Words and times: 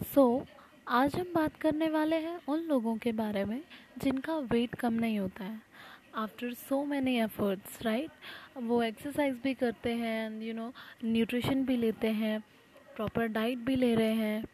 सो 0.00 0.22
so, 0.38 0.46
आज 0.88 1.14
हम 1.16 1.32
बात 1.34 1.56
करने 1.56 1.88
वाले 1.90 2.16
हैं 2.16 2.38
उन 2.48 2.60
लोगों 2.60 2.96
के 2.96 3.10
बारे 3.12 3.44
में 3.44 3.60
जिनका 4.02 4.36
वेट 4.52 4.74
कम 4.74 4.92
नहीं 4.94 5.18
होता 5.18 5.44
है। 5.44 5.60
After 6.16 6.52
so 6.52 6.82
many 6.84 7.16
efforts 7.20 7.82
right 7.82 8.60
वो 8.62 8.82
एक्सरसाइज 8.82 9.34
भी 9.42 9.52
करते 9.54 9.92
हैं 9.94 10.24
एंड 10.26 10.42
यू 10.42 10.54
नो 10.54 10.72
न्यूट्रिशन 11.04 11.64
भी 11.64 11.76
लेते 11.76 12.08
हैं 12.12 12.40
प्रॉपर 12.96 13.26
डाइट 13.26 13.58
भी 13.58 13.76
ले 13.76 13.94
रहे 13.94 14.14
हैं 14.14 14.44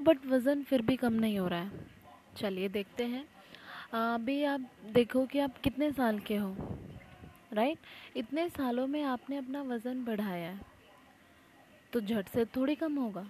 बट 0.00 0.26
वज़न 0.26 0.62
फिर 0.62 0.82
भी 0.82 0.96
कम 0.96 1.12
नहीं 1.12 1.38
हो 1.38 1.46
रहा 1.48 1.60
है। 1.60 1.86
चलिए 2.36 2.68
देखते 2.68 3.04
हैं। 3.04 3.24
अभी 4.14 4.42
आप 4.44 4.68
देखो 4.92 5.24
कि 5.26 5.38
आप 5.38 5.58
कितने 5.64 5.92
साल 5.92 6.18
के 6.18 6.36
हो 6.36 6.54
राइट 7.52 7.78
right? 7.78 8.16
इतने 8.16 8.48
सालों 8.48 8.86
में 8.86 9.02
आपने 9.04 9.36
अपना 9.36 9.62
वज़न 9.64 10.04
बढ़ाया 10.04 10.50
है 10.50 10.60
तो 11.92 12.00
झट 12.00 12.28
से 12.28 12.44
थोड़ी 12.56 12.74
कम 12.74 12.96
होगा। 12.96 13.26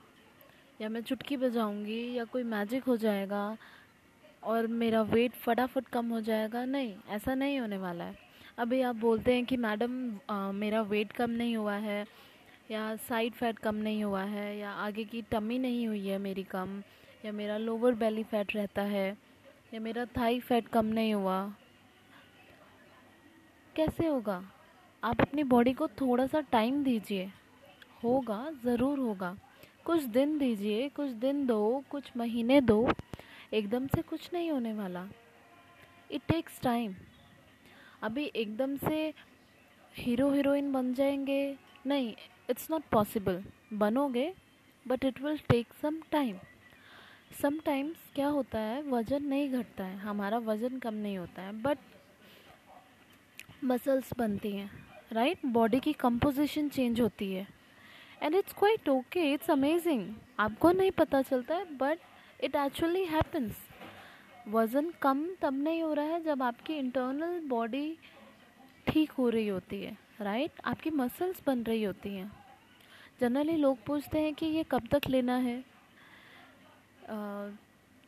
या 0.80 0.88
मैं 0.88 1.00
चुटकी 1.02 1.36
बजाऊँगी 1.36 2.14
या 2.14 2.24
कोई 2.24 2.42
मैजिक 2.44 2.84
हो 2.84 2.96
जाएगा 2.96 3.56
और 4.42 4.66
मेरा 4.66 5.02
वेट 5.04 5.32
फटाफट 5.36 5.86
कम 5.88 6.08
हो 6.08 6.20
जाएगा। 6.20 6.64
नहीं, 6.64 6.94
ऐसा 7.08 7.34
नहीं 7.34 7.58
होने 7.60 7.78
वाला 7.78 8.04
है। 8.04 8.16
अभी 8.58 8.80
आप 8.82 8.96
बोलते 8.96 9.34
हैं 9.34 9.44
कि 9.44 9.56
मैडम 9.56 9.90
मेरा 10.54 10.82
वेट 10.82 11.12
कम 11.12 11.30
नहीं 11.30 11.56
हुआ 11.56 11.74
है 11.76 12.04
या 12.70 12.94
साइड 12.98 13.32
फैट 13.32 13.58
कम 13.58 13.74
नहीं 13.76 14.04
हुआ 14.04 14.22
है 14.24 14.56
या 14.58 14.70
आगे 14.70 15.04
की 15.04 15.22
टमी 15.22 15.58
नहीं 15.58 15.86
हुई 15.88 16.06
है 16.06 16.18
मेरी 16.18 16.42
कम 16.42 16.82
या 17.24 17.32
मेरा 17.32 17.56
लोअर 17.58 17.94
बेली 17.94 18.22
फैट 18.24 18.54
रहता 18.56 18.82
है 18.82 19.08
या 19.74 19.80
मेरा 19.80 20.04
थाई 20.16 20.40
फैट 20.40 20.68
कम 20.68 20.86
नहीं 20.86 21.14
हुआ, 21.14 21.40
कैसे 23.76 24.06
होगा? 24.06 24.42
आप 25.02 25.20
अपनी 25.20 25.44
बॉडी 25.44 25.72
को 25.72 25.88
थोड़ा 25.90 26.26
सा 26.26 26.40
टाइम 26.52 26.82
दीजिए। 26.84 27.30
होगा, 28.02 28.38
ज़रूर 28.64 28.98
होगा। 28.98 29.36
कुछ 29.84 30.02
दिन 30.02 30.38
दीजिए, 30.38 30.88
कुछ 30.88 31.10
दिन 31.10 31.44
दो, 31.46 31.82
कुछ 31.90 32.10
महीने 32.16 32.60
दो, 32.60 32.88
एकदम 33.52 33.86
से 33.86 34.02
कुछ 34.02 34.28
नहीं 34.32 34.50
होने 34.50 34.72
वाला। 34.72 35.06
इट 36.10 36.22
टेक्स 36.28 36.60
टाइम 36.60 36.94
अभी 38.02 38.24
एकदम 38.36 38.76
से 38.76 39.12
हीरो, 39.96 40.30
हीरोइन 40.32 40.72
बन 40.72 40.92
जाएँगे। 40.94 41.56
नहीं 41.86 42.14
इट्स 42.50 42.70
नॉट 42.70 42.82
पॉसिबल 42.92 43.42
बनोगे 43.72 44.32
but 44.86 45.04
it 45.04 45.20
will 45.22 45.38
take 45.48 45.72
some 45.82 46.00
time 46.12 46.38
sometimes 47.42 47.96
क्या 48.14 48.26
होता 48.28 48.58
है, 48.58 48.82
वज़न 48.82 49.24
नहीं 49.24 49.48
घटता 49.50 49.84
है। 49.84 49.96
हमारा 49.98 50.38
वज़न 50.38 50.78
कम 50.78 50.94
नहीं 50.94 51.18
होता 51.18 51.42
है 51.42 51.52
बट 51.62 51.78
मसल्स 53.64 54.12
बनती 54.18 54.50
हैं 54.52 54.70
राइट 55.12 55.46
बॉडी 55.46 55.80
की 55.80 55.92
कंपोजिशन 55.92 56.68
चेंज 56.68 57.00
होती 57.00 57.32
है। 57.32 57.46
And 58.24 58.34
it's 58.34 58.52
quite 58.52 58.88
okay 58.88 59.32
it's 59.32 59.50
amazing 59.50 60.14
आपको 60.38 60.72
नहीं 60.72 60.90
पता 60.90 61.22
चलता 61.22 61.54
है 61.54 61.76
बट 61.76 61.98
इट 62.44 62.56
एक्चुअली 62.56 63.04
हैपन्स 63.04 63.56
वज़न 64.48 64.92
कम 65.02 65.28
तब 65.42 65.54
नहीं 65.54 65.82
हो 65.82 65.94
रहा 65.94 66.04
है 66.04 66.22
जब 66.22 66.42
आपकी 66.42 66.74
इंटरनल 66.74 67.40
बॉडी 67.48 67.98
ठीक 68.88 69.10
हो 69.10 69.28
रही 69.28 69.48
होती 69.48 69.82
है 69.82 69.98
राइट 70.20 70.50
right? 70.50 70.66
आपकी 70.66 70.90
मसल्स 70.90 71.42
बन 71.46 71.62
रही 71.62 71.84
होती 71.84 72.14
हैं. 72.14 72.32
जनरली 73.20 73.56
लोग 73.56 73.84
पूछते 73.84 74.20
हैं 74.20 74.34
कि 74.34 74.46
ये 74.46 74.64
कब 74.64 74.88
तक 74.90 75.00
लेना 75.08 75.36
है? 75.36 75.64
आ, 77.10 77.48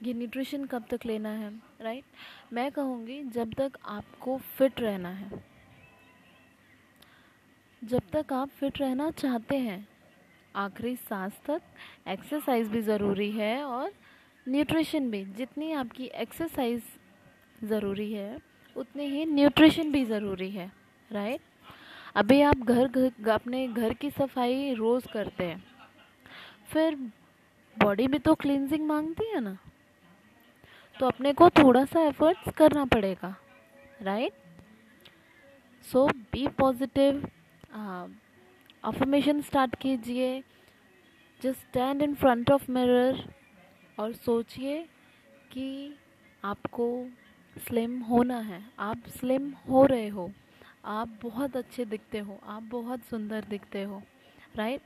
ये 0.02 0.14
न्यूट्रिशन 0.14 0.64
कब 0.64 0.84
तक 0.90 1.06
लेना 1.06 1.28
है 1.28 1.62
राइट 1.80 2.04
right? 2.04 2.52
मैं 2.52 2.72
कहूँगी 2.72 3.22
जब 3.24 3.54
तक 3.54 3.72
आपको 3.84 4.38
फिट 4.38 4.80
रहना 4.80 5.08
है. 5.08 5.44
जब 7.84 8.02
तक 8.12 8.32
आप 8.32 8.48
फिट 8.48 8.80
रहना 8.80 9.10
चाहते 9.10 9.56
हैं 9.56 9.88
आखिरी 10.56 10.94
सांस 10.98 11.32
तक 11.46 11.62
एक्सरसाइज 12.08 12.68
भी 12.68 12.80
ज़रूरी 12.82 13.30
है 13.30 13.62
और 13.64 13.90
न्यूट्रिशन 14.46 15.10
भी। 15.10 15.24
जितनी 15.36 15.72
आपकी 15.72 16.04
एक्सरसाइज 16.16 16.82
ज़रूरी 17.64 18.12
है, 18.12 18.38
उतनी 18.76 19.06
ही 19.06 19.24
न्यूट्रिशन 19.26 19.92
भी 19.92 20.04
ज़रूरी 20.04 20.50
है 20.50 20.70
राइट 21.10 21.40
अभी 22.16 22.40
आप 22.42 22.56
घर 22.58 22.88
घर, 22.88 23.30
अपने 23.30 23.66
घर 23.68 23.92
की 23.94 24.10
सफ़ाई 24.10 24.74
रोज़ 24.74 25.06
करते 25.12 25.44
हैं। 25.44 25.62
फिर 26.72 26.94
बॉडी 27.76 28.06
भी 28.08 28.18
तो 28.18 28.34
क्लींजिंग 28.34 28.86
मांगती 28.86 29.30
है 29.30 29.40
ना? 29.40 29.56
तो 30.96 31.06
अपने 31.06 31.32
को 31.32 31.48
थोड़ा 31.52 31.84
सा 31.84 32.00
एफर्ट्स 32.00 32.52
करना 32.56 32.84
पड़ेगा 32.86 33.34
right 34.02 34.32
so 35.84 36.06
be 36.06 36.46
positive 36.58 37.22
affirmation 38.86 39.40
start 39.40 39.74
कीजिए। 39.74 40.42
Just 41.42 41.60
stand 41.60 42.02
in 42.02 42.14
front 42.14 42.50
of 42.50 42.70
mirror 42.70 43.22
और 43.98 44.12
सोचिए 44.12 44.82
कि 45.52 45.94
आपको 46.44 47.06
स्लिम 47.56 47.98
होना 48.00 48.38
है। 48.38 48.62
आप 48.78 49.08
स्लिम 49.08 49.50
हो 49.68 49.84
रहे 49.86 50.08
हो। 50.08 50.30
आप 50.84 51.18
बहुत 51.22 51.56
अच्छे 51.56 51.84
दिखते 51.84 52.18
हो। 52.18 52.38
आप 52.44 52.62
बहुत 52.62 53.00
सुंदर 53.00 53.44
दिखते 53.44 53.82
हो। 53.82 54.02
Right 54.56 54.80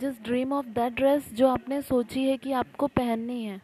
just 0.00 0.22
dream 0.22 0.52
of 0.52 0.66
that 0.66 0.92
dress 0.92 1.32
जो 1.32 1.48
आपने 1.48 1.82
सोची 1.82 2.24
है 2.24 2.36
कि 2.36 2.52
आपको 2.52 2.86
पहननी 2.86 3.44
है। 3.44 3.60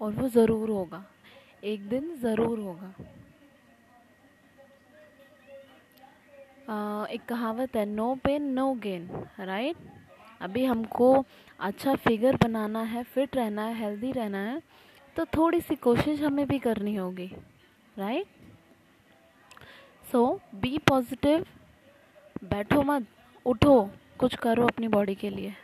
और 0.00 0.12
वो 0.12 0.28
ज़रूर 0.28 0.70
होगा। 0.70 1.04
एक 1.64 1.88
दिन 1.88 2.14
ज़रूर 2.16 2.58
होगा। 2.58 2.94
एक 6.70 7.24
कहावत 7.28 7.76
है, 7.76 7.84
no 7.86 8.14
pain, 8.24 8.42
no 8.52 8.72
gain 8.82 9.08
right 9.40 9.76
अभी 10.42 10.64
हमको 10.64 11.24
अच्छा 11.60 11.94
फिगर 11.96 12.36
बनाना 12.36 12.82
है 12.82 13.02
फिट 13.04 13.36
रहना 13.36 13.62
है 13.62 13.74
हेल्दी 13.74 14.12
रहना 14.12 14.38
है 14.38 14.60
तो 15.16 15.24
थोड़ी 15.36 15.60
सी 15.60 15.74
कोशिश 15.76 16.20
हमें 16.22 16.46
भी 16.48 16.58
करनी 16.58 16.94
होगी 16.94 17.26
राइट 17.98 18.26
सो 20.06 20.40
बी 20.54 20.78
पॉजिटिव 20.88 21.44
बैठो 22.44 22.82
मत, 22.82 23.06
उठो, 23.46 23.90
कुछ 24.18 24.34
करो 24.34 24.66
अपनी 24.66 24.88
बॉडी 24.88 25.14
के 25.14 25.30
लिए। 25.30 25.54